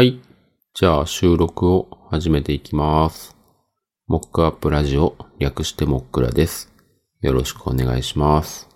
[0.00, 0.18] はい。
[0.72, 3.36] じゃあ収録を始めていきます。
[4.06, 6.72] モックアップラジオ、略してモックラです。
[7.20, 8.66] よろしくお願いします。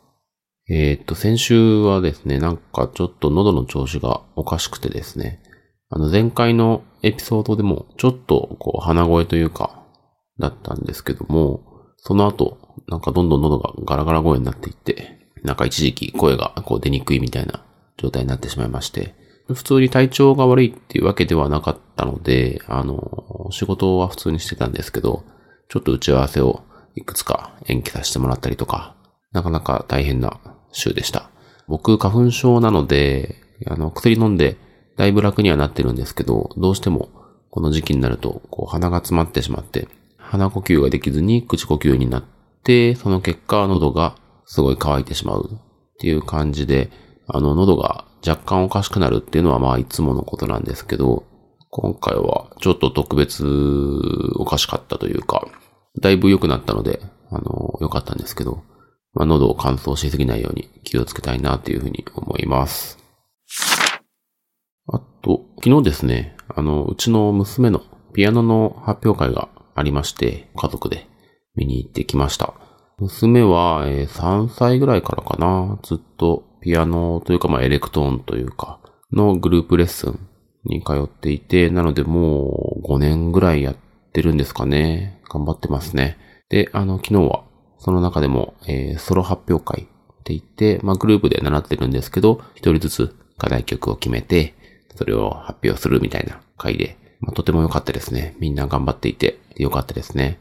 [0.68, 5.42] えーっと、先週はですね、なんかちょっと喉の調子がおかしくてですね、
[5.88, 9.82] あの前回のエピソードでもちょっとこう鼻声というか、
[10.38, 11.62] だったんですけども、
[11.96, 17.64] その後、なんかどんどん喉がガラガラ声になっていって、なんか一時期声がこう出にくいみたいな
[17.96, 25.24] 状態になってしまいまして、普通に体調が悪いっていうわけではなかったので、あの、仕事は普通にしてたんですけど、
[25.68, 26.62] ちょっと打ち合わせを
[26.94, 28.96] いくつか延期させてもらったりとか、
[29.32, 30.40] なかなか大変な
[30.72, 31.30] 週でした。
[31.68, 34.56] 僕、花粉症なので、あの、薬飲んで
[34.96, 37.08] だいぶ楽にはなってるんですけど、どうしても
[37.50, 42.24] この時期になると、こう鼻が詰まってしまって、鼻呼吸ができずに口呼吸になっ
[42.62, 45.58] て、その結果喉がすごい乾いてしまうっ
[45.98, 46.90] ていう感じで、
[47.26, 51.24] あの喉が若干おかしくなるっていうのはまあいつものことなんですけど、
[51.70, 53.44] 今回はちょっと特別
[54.36, 55.46] おかしかったというか、
[56.00, 58.62] だいぶ良くなったので、あの、良かったんですけど、
[59.12, 62.98] まあ、喉を乾燥しすぎないように気をつけたいなというふうに思います。
[64.86, 71.06] あと、昨日ですね、あの、うちの娘のピアノの発表会がありまして、家族で
[71.54, 72.54] 見に行ってきました。
[72.98, 78.80] 娘は、えー3歳ぐらいからかな、ずっとピアノというか、まあ、エレクトーンというか、
[79.12, 80.18] のグループレッスン
[80.64, 83.76] に通っていて、なのでもう5年ぐらいやっ
[84.14, 85.20] てるんですかね。
[85.28, 86.16] 頑張ってますね。
[86.48, 87.44] で、あの、昨日は、
[87.76, 89.86] その中でも、えーソロ発表会っ
[90.24, 94.54] て言って、まあ、グループで習ってるんですけど、一人ずつ課題曲を決めて、
[94.94, 98.36] それを発表するみたいな会で、まあ、とても良かったですね。
[98.38, 100.38] みんな頑張っていて、良かったですね。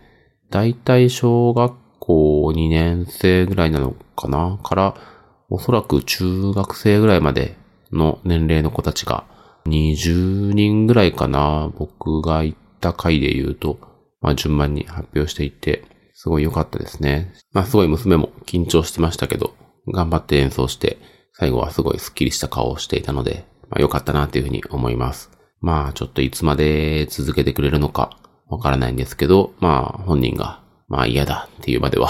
[0.50, 5.13] だいたい小学校2年生ぐらいなのかなから、
[5.50, 7.58] おそらく中学生ぐらいまで
[7.92, 9.26] の年齢の子たちが、
[9.66, 13.80] 20人ぐらいかな、僕が行った回で言うと、
[14.22, 17.34] まあ順番に発表していて、すごい良かったですね。
[17.52, 19.54] まあすごい娘も緊張してましたけど、
[19.94, 20.98] 頑張って演奏して、
[21.34, 25.32] 最後はすごいスッキリした顔をしていたので、まあ良かったなというふうに思います。
[25.62, 28.18] まあちょっといつまで続けてくれるのか
[28.48, 32.10] わからないんですけど、まあ本人が、まあ嫌だっていうまでは、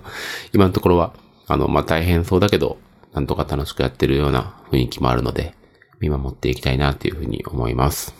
[0.52, 1.12] 今のところは、
[1.50, 2.78] あの、まあ大変そうだけど、
[3.12, 5.54] なんとか楽しくやってるような雰囲気もあるので、
[5.98, 8.14] 見守っていきたいなというふうに思います。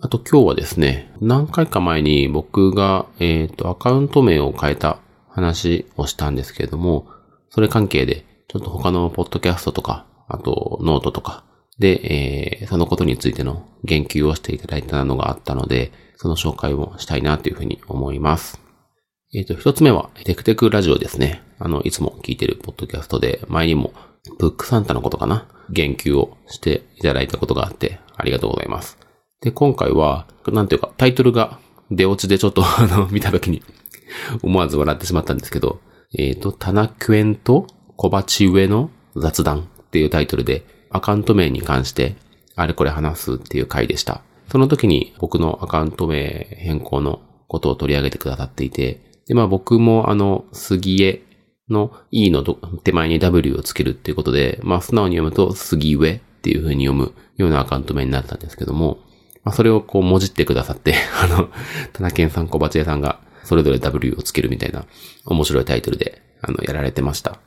[0.00, 4.98] あと今日はですね、何回か前に僕が、えっ、と、アカウント名を変えた
[5.28, 7.06] 話をしたんですけれども、
[7.50, 11.44] それ関係で、ちょっと他のポッドキャストとか、あとノートとか
[11.78, 18.65] で、えーそのことについての言及をしていただいたのがあったので、その紹介をしたいなというふうに思います。
[19.36, 21.42] えっ、と、一つ目は、テクテクラジオですね。
[21.58, 23.92] あの、いつも聞いてるポッドキャストで、前にも、
[24.38, 25.46] ブックサンタのことかな？
[25.68, 28.96] 言及をしていただいたことがあって、ありがとうございます。
[29.42, 31.58] で、今回は、なんていうか、タイトルが
[31.90, 33.62] 出落ちでちょっと、 あの、見たときに、
[34.42, 35.80] 思わず笑ってしまったんですけど、
[36.16, 42.16] えっ、と、タナキュエンと小鉢上の雑談っていうタイトルで、アカウント名に関して、
[42.54, 44.22] あれこれ話すっていう回でした。
[44.50, 51.22] その時に僕のアカウント名変更のことを取り上げてくださっていて、で、まあ僕もあの、杉江
[51.68, 58.98] の E の手前に W をつけるっていうことで、まあ素直に読むと杉上っていう風に読むようなアカウント名になったんですけども、
[59.42, 61.48] まあそれをこう文字ってくださって、 あの、
[61.92, 64.86] 田中健さん、小鉢屋さんがそれぞれ W をつけるみたいな
[65.24, 67.40] 面白いタイトルで、あの、やられてました。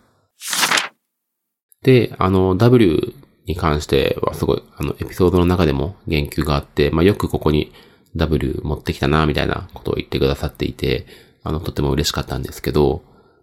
[1.84, 3.14] で、あの、W
[3.46, 7.72] に関してはすごい、あの、エピソードの中でも言及があって、まあよくここに
[8.16, 11.06] W 持ってきたな、みたいなことを言ってくださっていて、
[11.44, 13.02] あの、とても嬉しかったんですけど、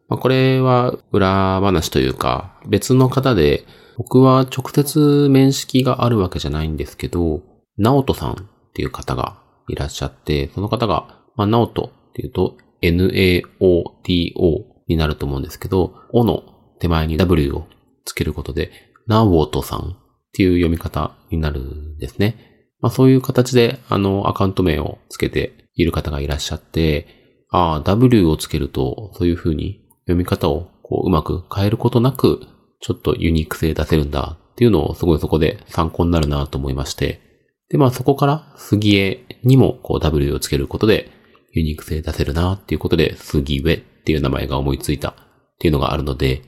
[0.09, 3.65] まあ、これは裏話というか、別の方で、
[3.97, 7.43] 僕は直接面識があるわけじゃないんですけど、
[7.79, 8.37] ナオトさんっ
[8.75, 16.43] ていう方がいらっしゃって、その方が、まあ、ナオトっていうと、N-A-O-T-O になると思うんですけど、O の
[16.79, 17.67] 手前に W を
[18.05, 18.71] つけることで、
[19.07, 19.97] ナオトさんっ
[20.33, 22.37] ていう読み方になるんですね。
[22.81, 32.47] まあ、そういう形で、あの、アカウント名をつけている方がいらっしゃって、ああ、W をつけると、そういう風に読み方をこううまく変えることなく、
[32.81, 37.21] ちょっとユニーク性出せるんだっていうのをすごいそこで参考になるなと思いまして。
[37.69, 41.11] で、まあそこから杉江にもこう W をつけることで
[41.53, 45.15] ユニーク性出せるなっていうことで杉上っていう名前が思いついたっ
[45.59, 46.43] ていうのがあるので、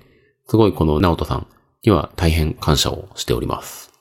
[0.47, 1.47] すごいこの直人さん
[1.83, 3.93] には大変感謝をしております。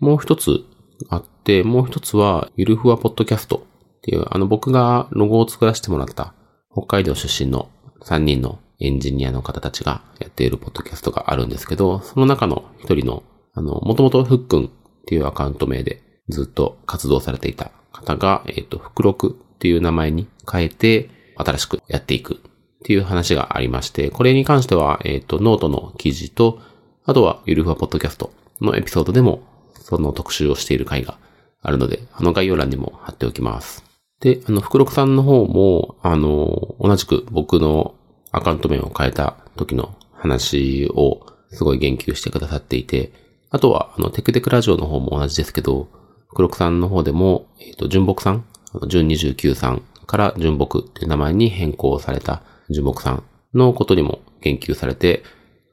[0.00, 0.64] もう一つ
[1.08, 3.66] あって、もう一つはゆるふわポッドキャスト
[4.00, 6.34] っていう、あの僕がロゴを作らせてもらった
[6.72, 7.68] 北海道出身の
[8.02, 14.68] 3人のエンジニアの方たちがやっているポッドキャストがあるんですけど、その中の一人の、あの、もともとふっくんっ
[15.06, 22.38] ていうアカウント名でずっと活動されていた方が、えっ、ー、と、福禄っていう名前に変えて、新しくやっていくっ
[22.84, 26.60] ていう話がありまして、これに関しては、えっ、ー、と、ノートの記事と、
[27.04, 29.42] あとは、ゆるふわポッドキャストのエピソードでも、
[29.74, 31.18] その特集をしている回が
[31.62, 33.89] あるので、あの概要欄にも貼っておきます。
[34.20, 37.94] で、あの、福録さんの方も、あの、同じく僕の
[38.32, 43.12] アカウント名を変えた時の話をすごい言及してくださっていて、
[43.50, 45.88] あとは、あの、テクテクラジオの方も同じですけど、
[46.28, 48.44] 福録さんの方でも、えっ、ー、と、純木さん、
[48.86, 53.24] 純29さんから純木っていう名前に変更された純木さん
[53.54, 55.24] のことにも言及されて、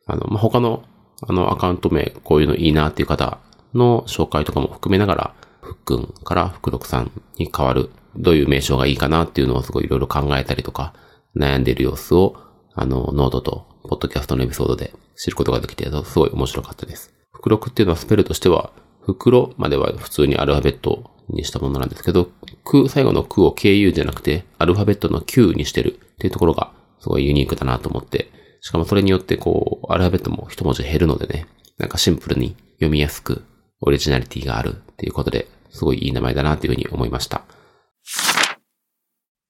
[0.07, 0.83] あの、まあ、他の、
[1.21, 3.39] あの、アカウント名、こういうのいいなっていう方
[3.73, 5.35] の紹介とかも含めながら、
[5.67, 10.93] ふっくんから福禄さんに変わる、どういう名称がいいかなっていうのをすごいいろいろ考えたりとか、
[11.35, 12.37] 悩んでいる様子を、
[12.73, 17.13] あの、ノートと、ポッドキャストのエピソードで知ることができて、すごい面白かったです。
[17.33, 18.71] 福禄っていうのはスペルとしては、
[19.01, 22.29] ふくろまでは普通にアルファベットにしたものなんですけど、
[22.63, 28.29] く、最後のくを KU じゃなくて、アルファベットの Q にしてるっていうところが、すごいユニークだなと思って、
[28.61, 31.45] しかもそれによってこう、アルファベットも一文字減るのでね、
[31.77, 33.43] なんかシンプルに読みやすく、
[33.81, 35.47] オリジナリティがあるっていうことで、
[35.77, 37.37] すごいいい名前だなっていうふうに思いました。
[37.37, 37.43] っ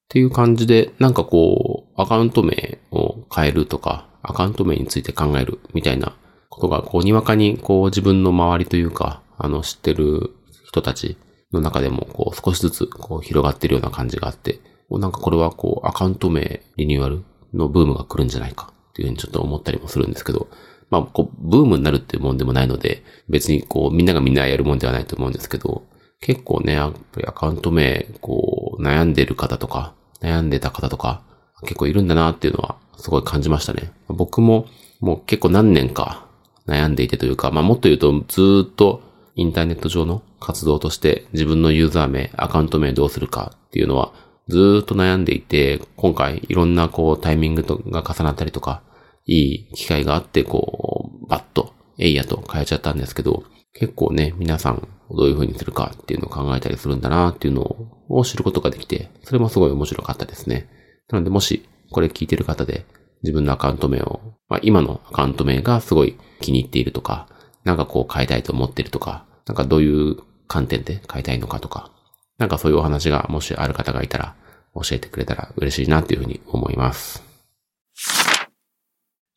[0.10, 6.16] ていう感じで、なんかこう、アカウント名を変えるとか、アカウント名について考えるみたいな
[6.50, 10.32] ことが、こう、にわかに、こう、自分の周りというか、あの、知ってる
[10.66, 11.18] 人たち
[11.52, 14.60] の中でも、こう、少しずつ、こう、広がってるような感じがあって、
[14.90, 20.48] なんかこれは、こう、アカウント名リニューアルのブームが来るんじゃないかっていうふうにちょっと思ったりもするんですけど、
[20.90, 25.84] まあ、こう、ブームになるっていうもんでもないので、別にこう、みんながみんなやるもんではないと思うんですけど、
[26.22, 31.22] 結構ね、やっぱりアカウント名、こう、悩んでる方とか、悩んでた方とか、
[31.64, 33.92] 結構いるんだなっていうのは、すごい感じましたね。
[34.08, 34.68] 僕も、
[35.00, 36.26] もう結構何年か
[36.68, 39.02] 悩んでいてというか、まあもっと言うとずっと
[39.36, 44.12] インターネット上の活動として自分のユーザー名、アカウント名どうするかっていうのは
[44.48, 48.82] ずっと悩んでいて、今回いろんなこうタイミングとが重なったりとか、
[49.26, 53.44] いい機会があってこう、バッと、えいやと変えちゃったんですけど、
[53.80, 57.62] 結構ね、皆さんどういう風にするかっていうのを考えたりするんだなっていうの
[58.10, 60.68] を知ることができて、それもすごい面白かったですね。
[61.10, 62.86] なのでもしこれ聞いてる方で
[63.24, 67.30] 自分のアカウント名を、まあ今のアカウント名がすごい気に入っているとか、
[67.64, 71.92] なんかこう変えたいと思ってるとか、なんかどういう観点で変えたいのかとか、
[72.38, 74.36] なんかそういうお話がもしある方がいたら
[74.74, 77.24] 教えてくれたら嬉しいなっていうふうに思います。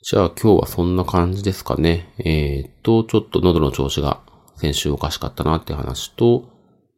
[0.02, 2.12] じゃあ今日はそんな感じですかね。
[2.18, 4.20] えー、っと、ちょっと喉の調子が
[4.60, 6.44] 先週おかしかったなっていう話と、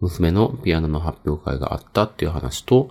[0.00, 2.90] 娘のピアノの発表会があったっていう話と、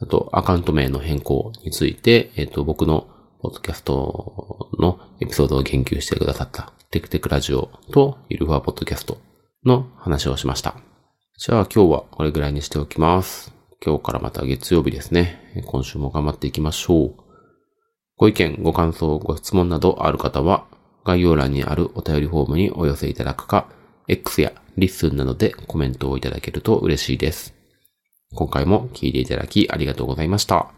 [0.00, 3.06] あとアカウント名の変更について、えー、っと、僕の
[3.42, 9.18] ポッドキャストのエピソードを言及してくださったテクテクラジオとイルファーポッドキャスト
[9.66, 10.76] の話をしました。
[11.36, 13.52] じゃあ今日はこれぐらいにしておきます。
[13.84, 15.62] 今日からまた月曜日ですね。
[15.66, 17.14] 今週も頑張っていきましょう。
[18.16, 20.64] ご意見、ご感想、ご質問などある方は、
[21.04, 23.68] 概要欄にあるお便りフォームにお寄せいただくか、
[24.08, 27.54] X や LISTEN などでコメントをいただけると嬉しいです。
[28.34, 30.68] 今回も聞いていただきありがとうございました。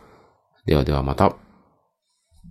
[0.66, 1.47] ではではまた。